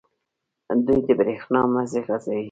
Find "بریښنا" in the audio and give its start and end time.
1.19-1.61